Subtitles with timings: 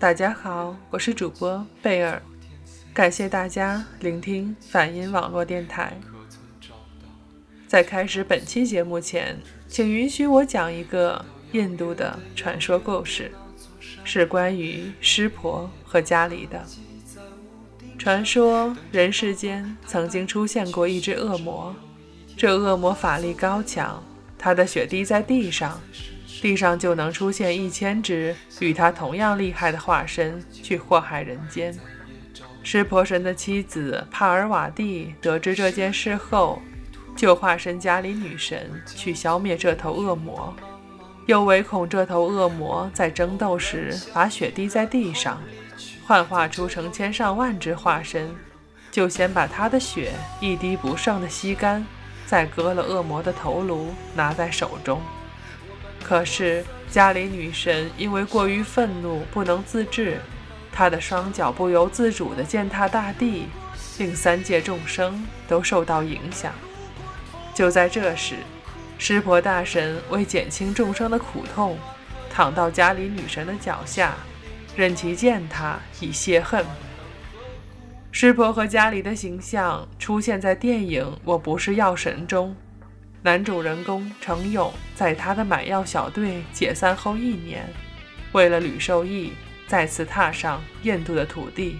[0.00, 2.22] 大家好，我是主播贝尔，
[2.94, 5.92] 感谢大家聆听反音网络电台。
[7.66, 13.32] 在开始本期节目前，请允许我讲一个印度的传说故事，
[14.04, 16.64] 是关于湿婆和迦离的。
[17.98, 21.74] 传说人世间曾经出现过一只恶魔，
[22.36, 24.00] 这恶魔法力高强，
[24.38, 25.80] 他的血滴在地上，
[26.40, 31.76] 地上就能出现一千只与他同样厉害的化身去祸害人间。
[32.62, 36.60] 湿婆神的妻子帕尔瓦蒂得知这件事后，
[37.16, 40.54] 就化身迦离女神去消灭这头恶魔，
[41.26, 45.40] 又唯恐这头恶魔在争斗时把血滴在地上。
[46.06, 48.34] 幻化出成千上万只化身，
[48.90, 51.84] 就先把他的血一滴不剩的吸干，
[52.26, 55.00] 再割了恶魔的头颅，拿在手中。
[56.08, 60.18] 可是家里女神因为过于愤怒，不能自制，
[60.72, 63.48] 她的双脚不由自主地践踏大地，
[63.98, 66.50] 令三界众生都受到影响。
[67.54, 68.36] 就在这时，
[68.96, 71.76] 湿婆大神为减轻众生的苦痛，
[72.30, 74.14] 躺到家里女神的脚下。
[74.74, 76.64] 任其践踏以泄恨。
[78.10, 82.56] 湿婆和家里的形象出现在电影《我不是药神》中，
[83.22, 87.68] 男主人公程勇在他的买药小队解散后一年，
[88.32, 89.32] 为了吕受益，
[89.66, 91.78] 再次踏上印度的土地。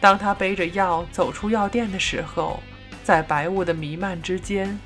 [0.00, 2.62] 当他背着药走出药店的时候，
[3.02, 4.78] 在白雾的弥漫之间，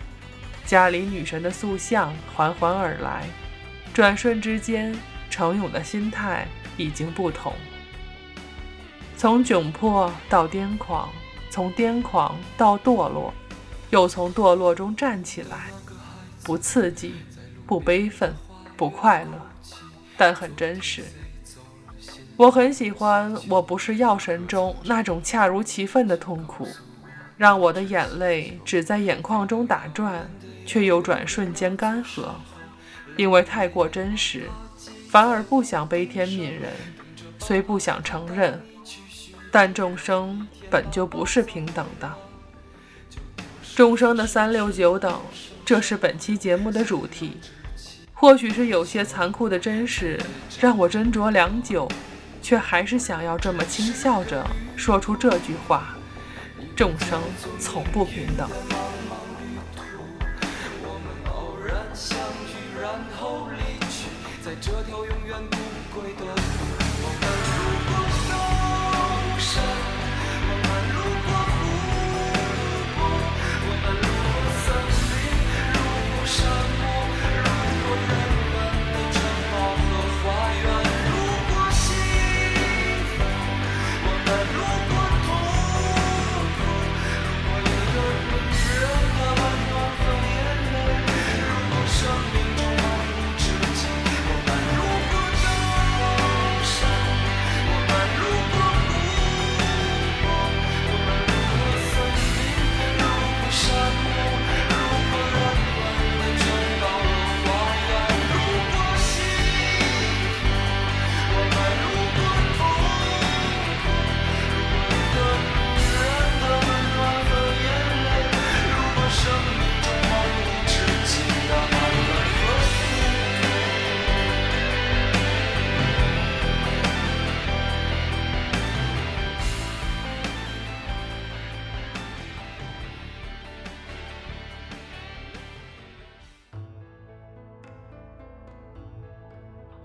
[0.64, 3.24] 家里女神的塑像缓缓而来，
[3.94, 4.96] 转瞬之间，
[5.30, 6.46] 程勇的心态。
[6.80, 7.52] 已经不同，
[9.16, 11.08] 从窘迫到癫狂，
[11.50, 13.34] 从癫狂到堕落，
[13.90, 15.66] 又从堕落中站起来，
[16.44, 17.14] 不刺激，
[17.66, 18.34] 不悲愤，
[18.76, 19.30] 不快乐，
[20.16, 21.04] 但很真实。
[22.36, 26.68] 我很喜欢《我不是药神》中那种恰如其分的痛苦，
[27.36, 30.30] 让我的眼泪只在眼眶中打转，
[30.64, 32.28] 却又转瞬间干涸，
[33.16, 34.48] 因为太过真实。
[35.08, 36.70] 反而不想悲天悯人，
[37.38, 38.60] 虽不想承认，
[39.50, 42.27] 但众生本就不是平等的。
[43.78, 45.20] 众生的三六九等，
[45.64, 47.36] 这是本期节目的主题。
[48.12, 50.20] 或许是有些残酷的真实，
[50.58, 51.88] 让我斟酌良久，
[52.42, 54.44] 却还是想要这么轻笑着
[54.74, 55.94] 说出这句话：
[56.74, 57.20] 众生
[57.60, 58.50] 从不平等。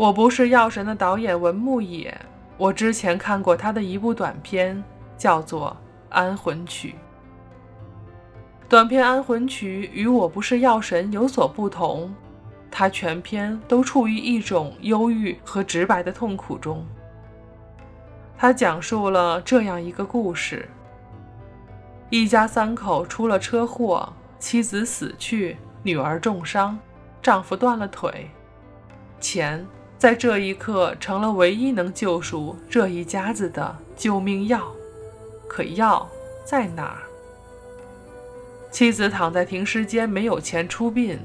[0.03, 2.13] 我不是药神的导演文牧野，
[2.57, 4.83] 我之前看过他的一部短片，
[5.17, 5.69] 叫做
[6.13, 6.89] 《安魂曲》。
[8.67, 12.13] 短片《安魂曲》与我不是药神有所不同，
[12.69, 16.85] 他全篇都处于一种忧郁和直白的痛苦中。
[18.37, 20.67] 他讲述了这样一个故事：
[22.09, 26.77] 一家三口出了车祸，妻子死去，女儿重伤，
[27.21, 28.29] 丈夫断了腿，
[29.21, 29.65] 钱。
[30.03, 34.69] 在这一刻，成了唯一能救赎这一家子的救命药。
[35.47, 36.05] 可药
[36.43, 37.03] 在哪儿？
[38.69, 41.19] 妻子躺在停尸间，没有钱出殡；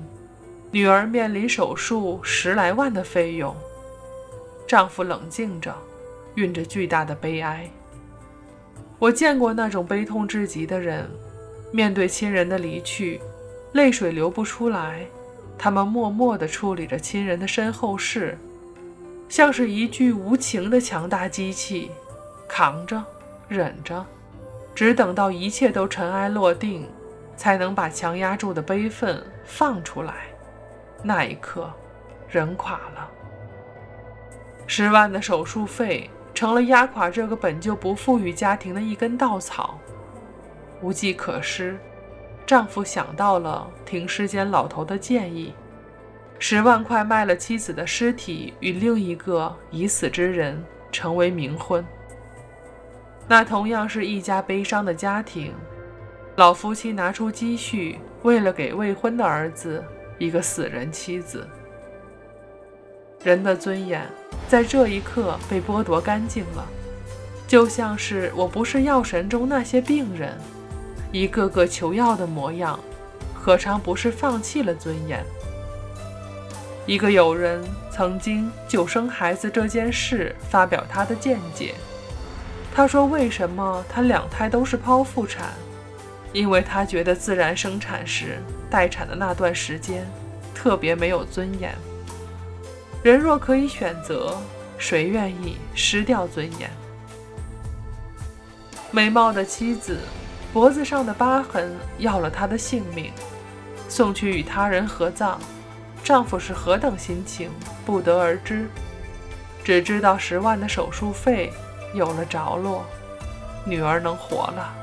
[0.70, 3.52] 女儿面临手术十来万的费用；
[4.64, 5.74] 丈夫冷静着，
[6.36, 7.68] 蕴着巨大的悲哀。
[9.00, 11.10] 我见过那种悲痛至极的人，
[11.72, 13.20] 面对亲人的离去，
[13.72, 15.04] 泪水流不出来，
[15.58, 18.38] 他们默默地处理着亲人的身后事。
[19.28, 21.90] 像是一具无情的强大机器，
[22.48, 23.04] 扛着，
[23.46, 24.04] 忍着，
[24.74, 26.88] 只等到一切都尘埃落定，
[27.36, 30.14] 才能把强压住的悲愤放出来。
[31.02, 31.70] 那一刻，
[32.28, 33.08] 人垮了。
[34.66, 39.78] 十万的手术费成了压垮这个本就不富裕家庭的一根稻草。
[40.80, 41.78] 无计可施，
[42.46, 45.52] 丈夫想到了停尸间老头的建议。
[46.38, 51.84] 十万块卖了妻子的尸体，与另一个已死之人成为冥婚。
[53.26, 55.52] 那同样是一家悲伤的家庭，
[56.36, 59.84] 老夫妻拿出积蓄，为了给未婚的儿子
[60.16, 61.46] 一个死人妻子。
[63.24, 64.06] 人的尊严
[64.46, 66.64] 在这一刻被剥夺干净了，
[67.48, 70.38] 就像是我不是药神中那些病人，
[71.10, 72.78] 一个个求药的模样，
[73.34, 75.22] 何尝不是放弃了尊严？
[76.88, 81.74] 一个友人曾经就生孩子这件事发表他的见解。
[82.74, 85.52] 他说：“为什么他两胎都是剖腹产？
[86.32, 88.38] 因为他觉得自然生产时
[88.70, 90.10] 待产的那段时间
[90.54, 91.74] 特别没有尊严。
[93.02, 94.40] 人若可以选择，
[94.78, 96.70] 谁愿意失掉尊严？”
[98.90, 99.98] 美貌的妻子
[100.54, 103.12] 脖子上的疤痕要了他的性命，
[103.90, 105.38] 送去与他人合葬。
[106.08, 107.50] 丈夫是何等心情，
[107.84, 108.66] 不得而知，
[109.62, 111.52] 只知道十万的手术费
[111.92, 112.82] 有了着落，
[113.66, 114.74] 女儿能活了。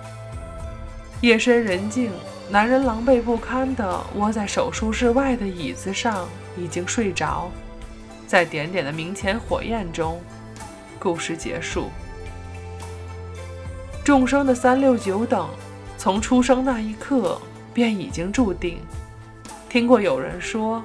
[1.21, 2.11] 夜深人静，
[2.47, 7.49] 男人狼狈不堪地窝在手术室外的椅子上，已经睡着。
[8.27, 10.21] 在点点的明前火焰中，
[10.99, 11.89] 故事结束。
[14.03, 15.49] 众生的三六九等，
[15.97, 17.41] 从出生那一刻
[17.73, 18.79] 便已经注定。
[19.67, 20.83] 听过有人说。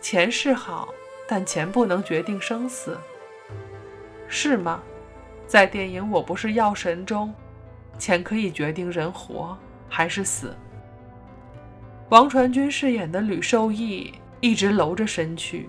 [0.00, 0.88] 钱是好，
[1.26, 2.96] 但钱不能决定生死，
[4.28, 4.80] 是吗？
[5.46, 7.34] 在电影《我不是药神》中，
[7.98, 9.56] 钱可以决定人活
[9.88, 10.56] 还是死。
[12.10, 15.68] 王传君饰演的吕受益一直搂着身躯，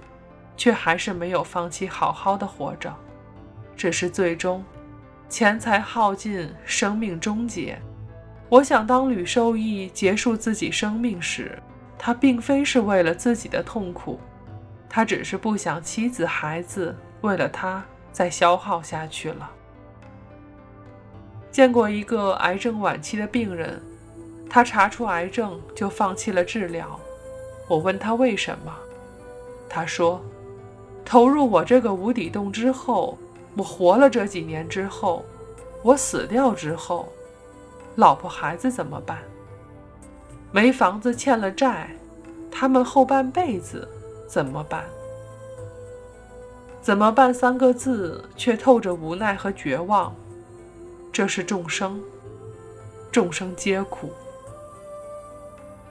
[0.56, 2.94] 却还是没有放弃好好的活着，
[3.76, 4.64] 只是最终
[5.28, 7.78] 钱财耗尽，生命终结。
[8.48, 11.58] 我想，当吕受益结束自己生命时，
[12.02, 14.18] 他并非是为了自己的痛苦，
[14.90, 19.52] 他只是不想妻子孩子为了他再消耗下去了。
[21.52, 23.82] 见过一个癌症晚期的病人，
[24.50, 26.98] 他查出癌症就放弃了治疗。
[27.68, 28.74] 我问他为什么，
[29.68, 30.22] 他说
[31.04, 33.18] ：“投入我这个无底洞之后，
[33.58, 35.26] 我活了这几年之后，
[35.84, 37.12] 我死掉之后，
[37.96, 39.20] 老婆孩子怎么办？”
[40.52, 41.90] 没房子欠了债，
[42.52, 43.88] 他们后半辈子
[44.28, 44.84] 怎么办？
[46.82, 47.34] 怎么办？
[47.34, 50.16] 三个字却透着无奈和绝望。
[51.12, 52.02] 这是众生，
[53.12, 54.12] 众生皆苦。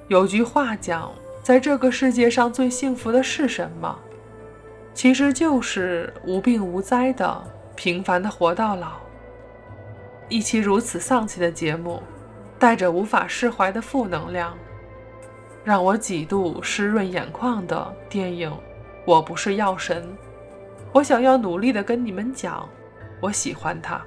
[0.08, 1.12] 有句话讲，
[1.42, 3.96] 在这个世界上最幸福的是什么？
[4.94, 7.44] 其实就是无病无灾的
[7.76, 8.94] 平凡的活到老。
[10.28, 12.02] 一期如此丧气的节目。
[12.58, 14.58] 带着无法释怀的负能量，
[15.62, 18.50] 让我几度湿润眼眶的电影
[19.04, 20.02] 《我不是药神》，
[20.92, 22.68] 我想要努力的跟你们讲，
[23.20, 24.00] 我喜欢它。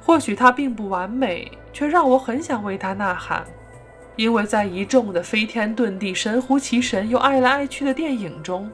[0.00, 3.44] 或许它并不完美，却让我很想为它呐喊，
[4.16, 8.70] 因为在一众的飞天遁地、神乎其神又爱来爱去的电影中，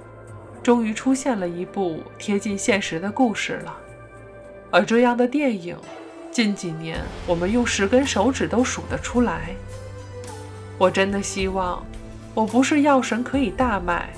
[0.62, 3.76] 终于出现了一部贴近现实的故事了。
[4.70, 5.76] 而这样的电影。
[6.34, 9.54] 近几年，我们用十根手指都数得出来。
[10.76, 11.80] 我真的希望，
[12.34, 14.10] 我不是药神可以大卖，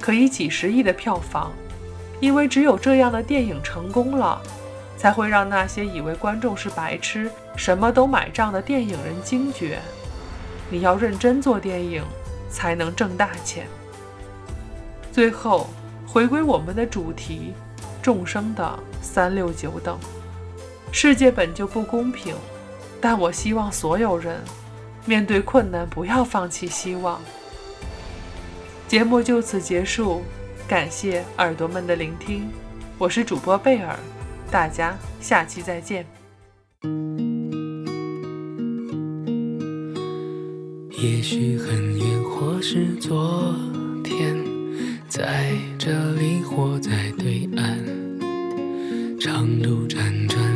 [0.00, 1.52] 可以几十亿的票房，
[2.20, 4.40] 因为只有这样的电影成功了，
[4.96, 9.80] 才会让那些以为观众是白痴、什么都买账的电影人惊觉：
[10.70, 12.00] 你要认真做电影，
[12.48, 13.66] 才能挣大钱。
[15.10, 15.68] 最后，
[16.06, 17.54] 回归我们的主题：
[18.00, 19.98] 众生的三六九等。
[20.98, 22.34] 世界本就不公平，
[23.02, 24.40] 但我希望所有人
[25.04, 27.20] 面对困难不要放弃希望。
[28.88, 30.22] 节目就此结束，
[30.66, 32.48] 感谢耳朵们的聆听，
[32.96, 33.94] 我是主播贝尔，
[34.50, 36.06] 大家下期再见。
[40.92, 43.54] 也许很远，或是昨
[44.02, 44.34] 天，
[45.10, 50.55] 在这里或在对岸，长路辗转。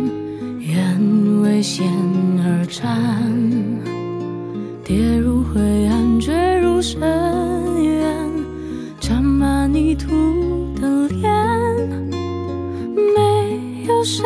[1.61, 1.87] 为险
[2.39, 3.31] 而战，
[4.83, 6.99] 跌入灰暗，坠入深
[7.83, 8.27] 渊，
[8.99, 10.09] 沾满泥土
[10.81, 11.31] 的脸，
[13.15, 14.25] 没有神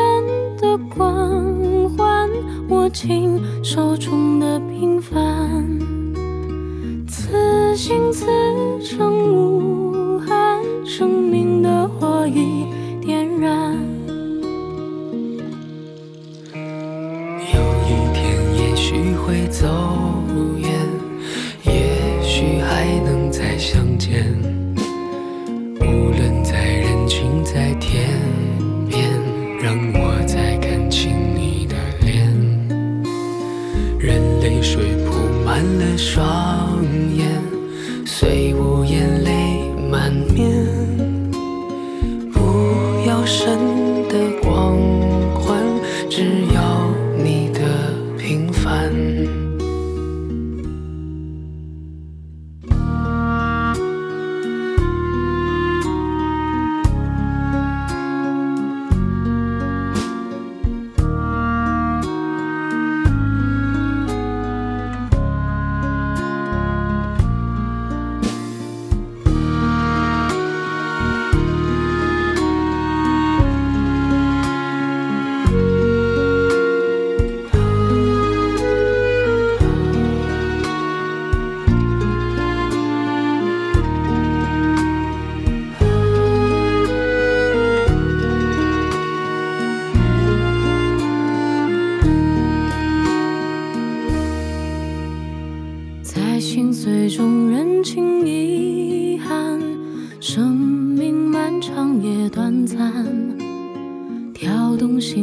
[0.62, 2.30] 的光环，
[2.70, 5.13] 握紧手中的平凡，
[7.06, 8.25] 此心此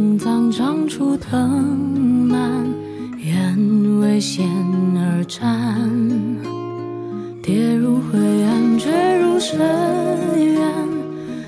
[0.03, 1.49] 心脏长出藤
[2.29, 2.67] 蔓，
[3.19, 4.45] 愿为险
[4.97, 5.89] 而战，
[7.41, 8.91] 跌入灰暗，坠
[9.21, 9.61] 入深
[10.37, 10.61] 渊，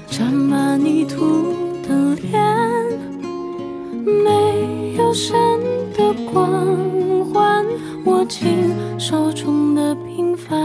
[0.07, 2.41] 沾满泥土的脸，
[4.23, 5.35] 没有神
[5.93, 6.49] 的光
[7.25, 7.67] 环，
[8.05, 8.71] 握紧
[9.01, 10.57] 手中的平凡。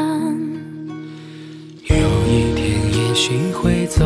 [1.88, 1.96] 有
[2.28, 4.06] 一天也许会走